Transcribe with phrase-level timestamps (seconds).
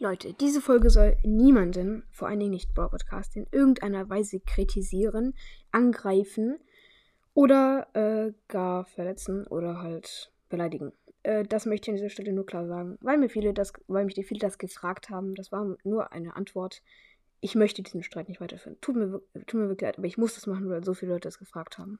[0.00, 5.34] Leute, diese Folge soll niemanden, vor allen Dingen nicht Brawl Podcast, in irgendeiner Weise kritisieren,
[5.72, 6.58] angreifen
[7.34, 10.92] oder äh, gar verletzen oder halt beleidigen.
[11.24, 14.04] Äh, das möchte ich an dieser Stelle nur klar sagen, weil mir viele das, weil
[14.04, 15.34] mich viele das gefragt haben.
[15.34, 16.82] Das war nur eine Antwort.
[17.40, 18.78] Ich möchte diesen Streit nicht weiterführen.
[18.80, 21.28] Tut mir, tut mir wirklich leid, aber ich muss das machen, weil so viele Leute
[21.28, 21.98] das gefragt haben.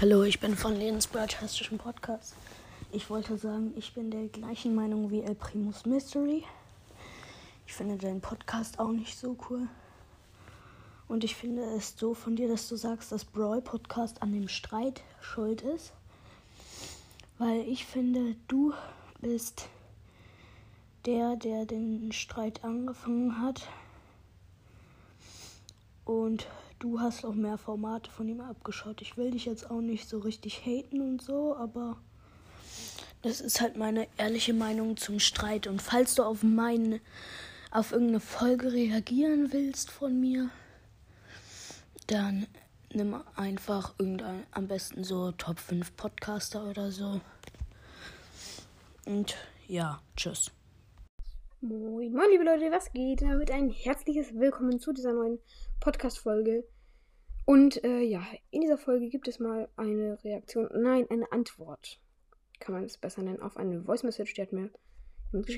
[0.00, 2.36] Hallo, ich bin von Lenens Broadcastischen Podcast.
[2.90, 6.42] Ich wollte sagen, ich bin der gleichen Meinung wie El Primus Mystery.
[7.66, 9.68] Ich finde deinen Podcast auch nicht so cool.
[11.06, 14.48] Und ich finde es so von dir, dass du sagst, dass Brawl Podcast an dem
[14.48, 15.92] Streit schuld ist.
[17.36, 18.72] Weil ich finde, du
[19.20, 19.68] bist
[21.04, 23.68] der, der den Streit angefangen hat.
[26.06, 26.46] Und
[26.78, 29.02] du hast auch mehr Formate von ihm abgeschaut.
[29.02, 31.98] Ich will dich jetzt auch nicht so richtig haten und so, aber
[33.22, 35.66] das ist halt meine ehrliche Meinung zum Streit.
[35.66, 37.00] Und falls du auf meine,
[37.70, 40.50] auf irgendeine Folge reagieren willst von mir,
[42.06, 42.46] dann
[42.92, 47.20] nimm einfach irgendein, am besten so Top 5 Podcaster oder so.
[49.04, 50.52] Und ja, tschüss.
[51.60, 53.22] Moin, moin, liebe Leute, was geht?
[53.22, 55.40] Damit ein herzliches Willkommen zu dieser neuen
[55.80, 56.64] Podcast-Folge.
[57.44, 61.98] Und äh, ja, in dieser Folge gibt es mal eine Reaktion, nein, eine Antwort
[62.60, 64.70] kann man es besser nennen, auf eine Voice Message, die hat mir.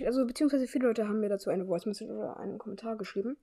[0.05, 3.37] Also, beziehungsweise viele Leute haben mir dazu eine Voice Message oder einen Kommentar geschrieben.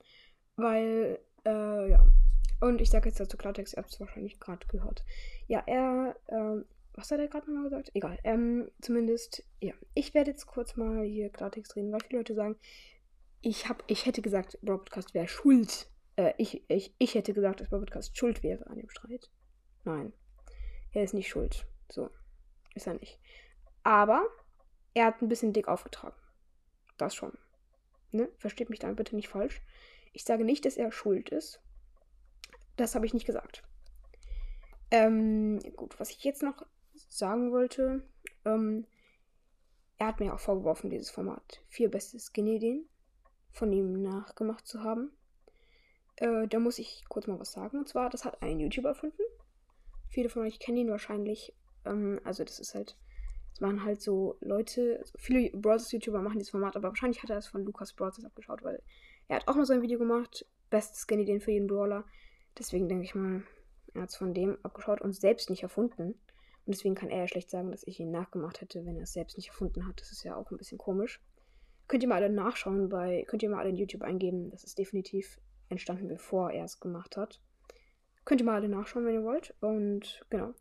[0.58, 2.06] Weil, äh, ja.
[2.60, 5.04] Und ich sage jetzt dazu Klartext, ihr habt es wahrscheinlich gerade gehört.
[5.48, 7.92] Ja, er, ähm, was hat er gerade nochmal gesagt?
[7.94, 8.18] Egal.
[8.24, 9.74] Ähm, zumindest, ja.
[9.94, 12.56] Ich werde jetzt kurz mal hier Klartext reden, weil viele Leute sagen,
[13.42, 15.88] ich, hab, ich hätte gesagt, Broadcast wäre schuld.
[16.16, 19.30] Äh, ich, ich, ich hätte gesagt, dass Broadcast schuld wäre an dem Streit.
[19.86, 20.12] Nein.
[20.92, 21.68] Er ist nicht schuld.
[21.90, 22.10] So.
[22.74, 23.20] Ist er nicht.
[23.88, 24.28] Aber
[24.94, 26.18] er hat ein bisschen dick aufgetragen.
[26.98, 27.32] Das schon.
[28.12, 28.28] Ne?
[28.38, 29.62] Versteht mich dann bitte nicht falsch.
[30.12, 31.62] Ich sage nicht, dass er schuld ist.
[32.76, 33.64] Das habe ich nicht gesagt.
[34.92, 36.66] Ähm, gut, was ich jetzt noch
[37.08, 38.06] sagen wollte,
[38.44, 38.86] ähm,
[39.98, 42.90] er hat mir auch vorgeworfen, dieses Format vier beste Skin-Ideen
[43.54, 45.14] von ihm nachgemacht zu haben.
[46.18, 47.78] Äh, da muss ich kurz mal was sagen.
[47.78, 49.24] Und zwar, das hat ein YouTuber erfunden.
[50.10, 51.56] Viele von euch kennen ihn wahrscheinlich.
[51.86, 52.98] Ähm, also, das ist halt
[53.58, 57.48] es waren halt so Leute, viele Brawlers-YouTuber machen dieses Format, aber wahrscheinlich hat er es
[57.48, 58.84] von Lukas Brawlers abgeschaut, weil
[59.28, 62.06] er hat auch mal so ein Video gemacht, bestes Skin-Ideen für jeden Brawler.
[62.60, 63.42] Deswegen denke ich mal,
[63.96, 66.10] er hat es von dem abgeschaut und selbst nicht erfunden.
[66.10, 69.14] Und deswegen kann er ja schlecht sagen, dass ich ihn nachgemacht hätte, wenn er es
[69.14, 70.00] selbst nicht erfunden hat.
[70.02, 71.20] Das ist ja auch ein bisschen komisch.
[71.88, 74.52] Könnt ihr mal alle nachschauen bei, könnt ihr mal alle in YouTube eingeben.
[74.52, 77.42] Das ist definitiv entstanden, bevor er es gemacht hat.
[78.24, 79.56] Könnt ihr mal alle nachschauen, wenn ihr wollt.
[79.62, 80.54] Und genau.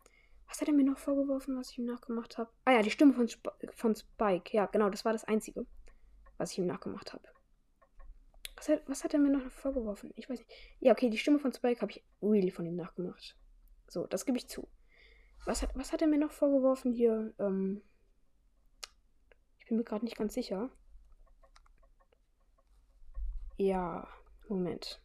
[0.47, 2.49] Was hat er mir noch vorgeworfen, was ich ihm nachgemacht habe?
[2.65, 4.55] Ah ja, die Stimme von, Sp von Spike.
[4.55, 5.65] Ja, genau, das war das Einzige,
[6.37, 7.27] was ich ihm nachgemacht habe.
[8.55, 10.11] Was hat, was hat er mir noch vorgeworfen?
[10.15, 10.51] Ich weiß nicht.
[10.79, 13.35] Ja, okay, die Stimme von Spike habe ich really von ihm nachgemacht.
[13.87, 14.67] So, das gebe ich zu.
[15.45, 17.33] Was hat, was hat er mir noch vorgeworfen hier?
[17.39, 17.81] Ähm,
[19.59, 20.69] ich bin mir gerade nicht ganz sicher.
[23.57, 24.07] Ja,
[24.47, 25.01] Moment.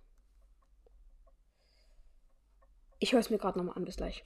[2.99, 3.85] Ich höre es mir gerade nochmal an.
[3.85, 4.25] Bis gleich.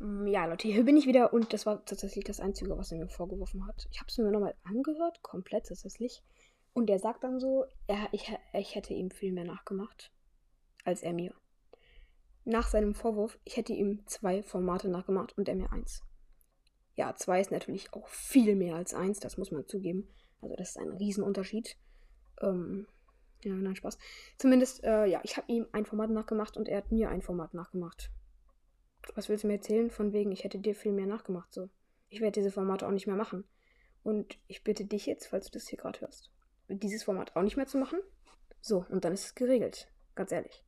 [0.00, 3.08] Ja, Leute, hier bin ich wieder und das war tatsächlich das Einzige, was er mir
[3.08, 3.86] vorgeworfen hat.
[3.90, 6.22] Ich habe es mir nochmal angehört, komplett tatsächlich.
[6.72, 10.12] Und er sagt dann so, er, ich, ich hätte ihm viel mehr nachgemacht
[10.84, 11.34] als er mir.
[12.44, 16.02] Nach seinem Vorwurf, ich hätte ihm zwei Formate nachgemacht und er mir eins.
[16.94, 20.08] Ja, zwei ist natürlich auch viel mehr als eins, das muss man zugeben.
[20.40, 21.76] Also das ist ein Riesenunterschied.
[22.40, 22.86] Ähm,
[23.44, 23.98] ja, nein, Spaß.
[24.38, 27.54] Zumindest, äh, ja, ich habe ihm ein Format nachgemacht und er hat mir ein Format
[27.54, 28.10] nachgemacht.
[29.14, 29.90] Was willst du mir erzählen?
[29.90, 31.52] Von wegen, ich hätte dir viel mehr nachgemacht.
[31.52, 31.68] So.
[32.08, 33.44] Ich werde diese Formate auch nicht mehr machen.
[34.02, 36.30] Und ich bitte dich jetzt, falls du das hier gerade hörst,
[36.68, 37.98] dieses Format auch nicht mehr zu machen.
[38.60, 39.88] So, und dann ist es geregelt.
[40.14, 40.64] Ganz ehrlich.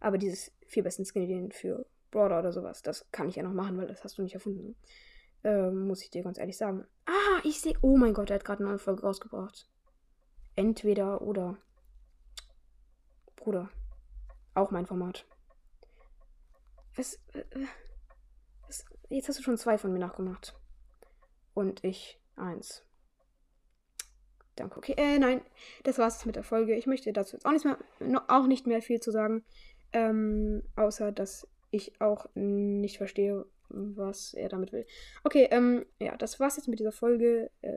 [0.00, 3.76] Aber dieses vier besten Skin-Ideen für Brawler oder sowas, das kann ich ja noch machen,
[3.78, 4.76] weil das hast du nicht erfunden.
[5.42, 6.86] Ähm, muss ich dir ganz ehrlich sagen.
[7.06, 7.74] Ah, ich sehe.
[7.82, 9.68] Oh mein Gott, er hat gerade eine neue Folge rausgebracht.
[10.56, 11.58] Entweder oder.
[13.36, 13.70] Bruder.
[14.54, 15.26] Auch mein Format.
[16.96, 17.68] Was, was,
[19.08, 20.58] Jetzt hast du schon zwei von mir nachgemacht.
[21.54, 22.84] Und ich eins.
[24.56, 24.78] Danke.
[24.78, 25.40] Okay, äh, nein.
[25.82, 26.74] Das war's mit der Folge.
[26.74, 27.78] Ich möchte dazu jetzt auch nicht mehr,
[28.28, 29.44] auch nicht mehr viel zu sagen.
[29.92, 34.86] Ähm, außer, dass ich auch nicht verstehe, was er damit will.
[35.24, 37.50] Okay, ähm, ja, das war's jetzt mit dieser Folge.
[37.62, 37.72] Äh,